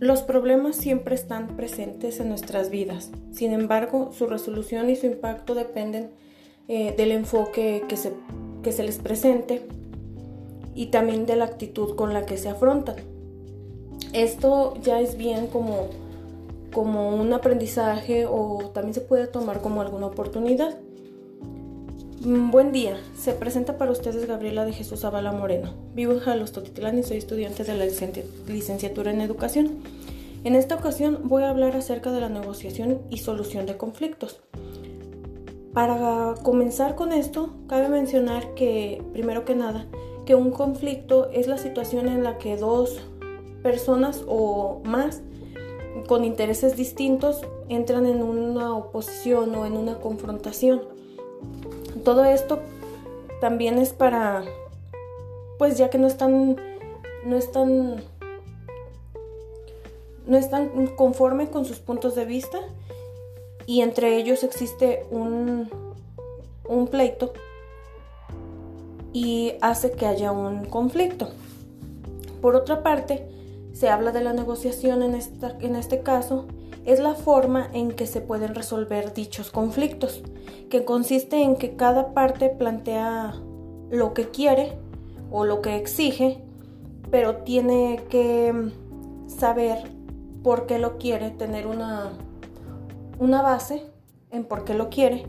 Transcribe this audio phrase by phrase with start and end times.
[0.00, 5.54] Los problemas siempre están presentes en nuestras vidas, sin embargo su resolución y su impacto
[5.54, 6.08] dependen
[6.68, 8.14] eh, del enfoque que se,
[8.62, 9.60] que se les presente
[10.74, 12.96] y también de la actitud con la que se afrontan.
[14.14, 15.88] Esto ya es bien como,
[16.72, 20.78] como un aprendizaje o también se puede tomar como alguna oportunidad.
[22.22, 25.72] Mm, buen día, se presenta para ustedes Gabriela de Jesús Zavala Moreno.
[25.94, 27.86] Vivo en Jalos, Totitlán y soy estudiante de la
[28.46, 29.78] licenciatura en educación.
[30.44, 34.38] En esta ocasión voy a hablar acerca de la negociación y solución de conflictos.
[35.72, 39.86] Para comenzar con esto, cabe mencionar que, primero que nada,
[40.26, 43.00] que un conflicto es la situación en la que dos
[43.62, 45.22] personas o más
[46.06, 50.99] con intereses distintos entran en una oposición o en una confrontación
[52.10, 52.58] todo esto
[53.40, 54.42] también es para,
[55.60, 56.56] pues ya que no están,
[57.24, 58.02] no están,
[60.26, 62.58] no están conforme con sus puntos de vista
[63.64, 65.70] y entre ellos existe un,
[66.68, 67.32] un pleito
[69.12, 71.28] y hace que haya un conflicto.
[72.42, 73.24] Por otra parte,
[73.72, 76.46] se habla de la negociación en, esta, en este caso
[76.92, 80.22] es la forma en que se pueden resolver dichos conflictos,
[80.70, 83.34] que consiste en que cada parte plantea
[83.90, 84.72] lo que quiere
[85.30, 86.42] o lo que exige,
[87.10, 88.72] pero tiene que
[89.28, 89.78] saber
[90.42, 92.10] por qué lo quiere, tener una,
[93.20, 93.84] una base
[94.32, 95.26] en por qué lo quiere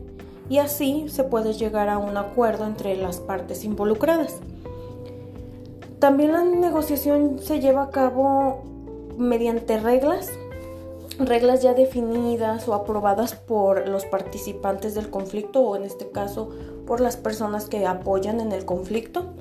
[0.48, 4.40] y así se puede llegar a un acuerdo entre las partes involucradas.
[6.00, 8.64] También la negociación se lleva a cabo
[9.16, 10.32] mediante reglas
[11.26, 16.50] reglas ya definidas o aprobadas por los participantes del conflicto o en este caso
[16.86, 19.34] por las personas que apoyan en el conflicto.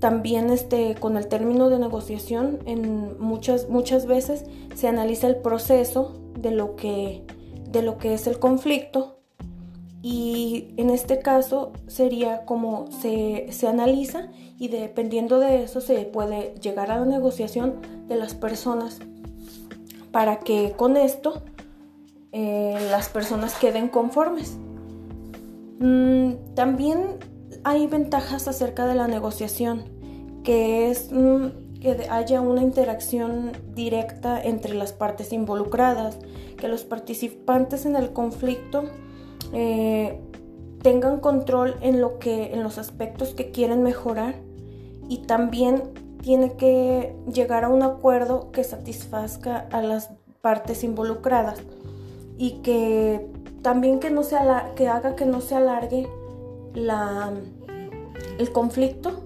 [0.00, 6.12] También este, con el término de negociación en muchas, muchas veces se analiza el proceso
[6.38, 7.24] de lo, que,
[7.70, 9.16] de lo que es el conflicto
[10.08, 16.54] y en este caso sería como se, se analiza y dependiendo de eso se puede
[16.60, 19.00] llegar a la negociación de las personas
[20.16, 21.42] para que con esto
[22.32, 24.56] eh, las personas queden conformes.
[25.78, 27.18] Mm, también
[27.64, 29.84] hay ventajas acerca de la negociación,
[30.42, 36.16] que es mm, que haya una interacción directa entre las partes involucradas,
[36.56, 38.84] que los participantes en el conflicto
[39.52, 40.18] eh,
[40.80, 44.36] tengan control en lo que en los aspectos que quieren mejorar
[45.10, 50.10] y también tiene que llegar a un acuerdo que satisfazca a las
[50.40, 51.60] partes involucradas
[52.38, 53.26] y que
[53.62, 54.36] también que no se
[54.74, 56.08] que haga que no se alargue
[56.74, 57.32] la,
[58.38, 59.24] el conflicto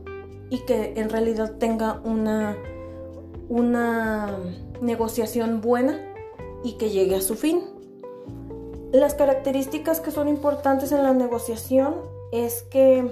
[0.49, 2.57] y que en realidad tenga una,
[3.49, 4.39] una
[4.81, 6.01] negociación buena
[6.65, 7.63] y que llegue a su fin.
[8.93, 11.95] Las características que son importantes en la negociación
[12.33, 13.11] es que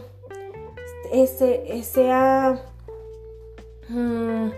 [1.13, 2.63] ese, sea
[3.89, 4.51] Mm,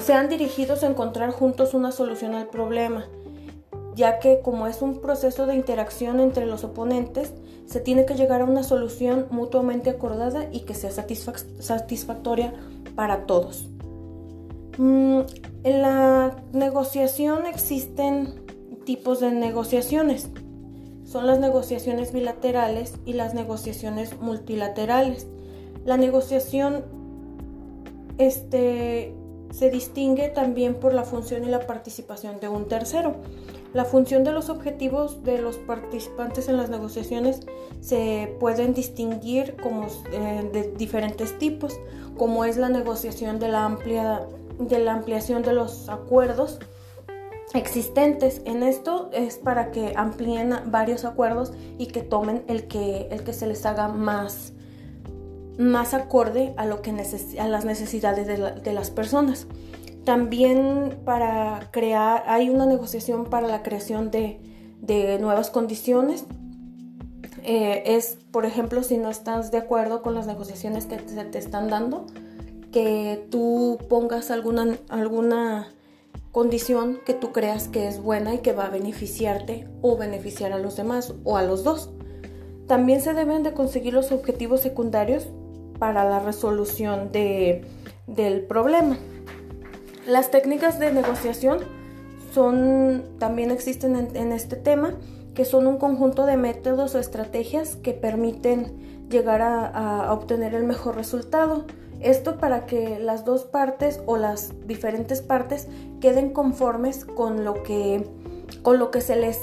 [0.00, 3.06] sean dirigidos a encontrar juntos una solución al problema,
[3.94, 7.32] ya que como es un proceso de interacción entre los oponentes,
[7.66, 12.54] se tiene que llegar a una solución mutuamente acordada y que sea satisfactoria
[12.94, 13.68] para todos.
[14.78, 15.20] Mm,
[15.64, 18.46] en la negociación existen
[18.84, 20.28] tipos de negociaciones.
[21.04, 25.26] Son las negociaciones bilaterales y las negociaciones multilaterales.
[25.84, 26.84] La negociación
[28.18, 29.14] este,
[29.50, 33.16] se distingue también por la función y la participación de un tercero.
[33.72, 37.40] La función de los objetivos de los participantes en las negociaciones
[37.80, 41.78] se pueden distinguir como eh, de diferentes tipos,
[42.16, 44.26] como es la negociación de la, amplia,
[44.58, 46.58] de la ampliación de los acuerdos
[47.54, 48.40] existentes.
[48.44, 53.32] En esto es para que amplíen varios acuerdos y que tomen el que, el que
[53.32, 54.52] se les haga más,
[55.58, 59.46] más acorde a, lo que a las necesidades de, las personas.
[60.04, 64.38] También para crear, hay una negociación para la creación de,
[65.20, 66.24] nuevas condiciones.
[67.42, 71.38] Eh, es, por ejemplo, si no estás de acuerdo con las negociaciones que te, te
[71.38, 72.06] están dando,
[72.72, 75.68] que tú pongas alguna, alguna
[76.32, 80.58] condición que tú creas que es buena y que va a beneficiarte o beneficiar a
[80.58, 81.90] los demás o a los dos.
[82.66, 85.28] También se deben de conseguir los objetivos secundarios
[85.78, 88.98] para la resolución del problema.
[90.06, 91.60] Las técnicas de negociación
[92.32, 94.94] son, también existen en, este tema,
[95.34, 100.96] que son un conjunto de métodos o estrategias que permiten llegar a, obtener el mejor
[100.96, 101.64] resultado.
[102.00, 105.66] Esto para que las dos partes o las diferentes partes
[106.00, 108.06] queden conformes con lo que,
[108.62, 109.40] con lo que se, les,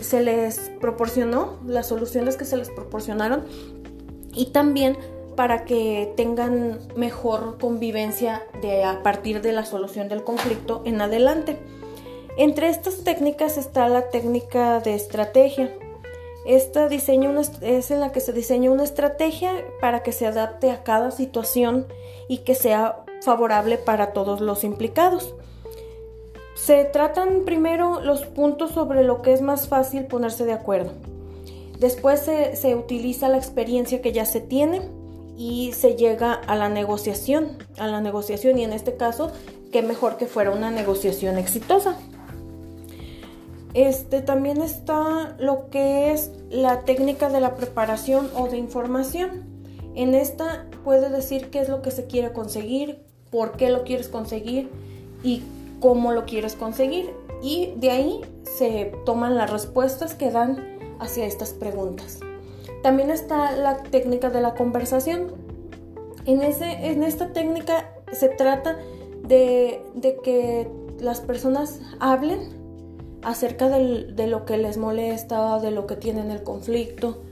[0.00, 3.44] se les proporcionó, las soluciones que se les proporcionaron
[4.34, 4.96] y también
[5.40, 11.56] para que tengan mejor convivencia de, a partir de la solución del conflicto en adelante.
[12.36, 15.74] Entre estas técnicas está la técnica de estrategia.
[16.44, 17.32] Esta diseña
[17.62, 21.86] es en la que se diseña una estrategia para que se adapte a cada situación
[22.28, 25.34] y que sea favorable para todos los implicados.
[26.54, 30.92] Se tratan primero los puntos sobre lo que es más fácil ponerse de acuerdo.
[31.78, 34.99] Después se, se utiliza la experiencia que ya se tiene
[35.40, 39.32] y se llega a la negociación, a la negociación y en este caso,
[39.72, 41.96] qué mejor que fuera una negociación exitosa.
[43.72, 49.46] Este también está lo que es la técnica de la preparación o de información.
[49.94, 54.08] En esta puede decir qué es lo que se quiere conseguir, por qué lo quieres
[54.08, 54.68] conseguir
[55.22, 55.42] y
[55.80, 57.14] cómo lo quieres conseguir.
[57.42, 62.20] Y de ahí se toman las respuestas que dan hacia estas preguntas.
[62.82, 65.32] También está la técnica de la conversación.
[66.26, 68.76] En, ese, en esta técnica se trata
[69.26, 69.82] de,
[70.24, 70.68] que
[71.00, 72.40] las personas hablen
[73.22, 77.22] acerca de lo que les molesta, de lo que tienen el conflicto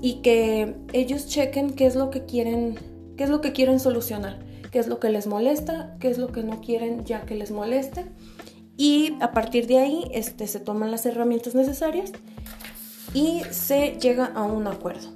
[0.00, 2.78] y que ellos chequen qué es lo que quieren,
[3.16, 4.38] qué es lo que quieren solucionar,
[4.70, 7.50] qué es lo que les molesta, qué es lo que no quieren ya que les
[7.50, 8.04] moleste
[8.76, 12.12] y a partir de ahí este, se toman las herramientas necesarias
[13.14, 15.14] y se llega a un acuerdo.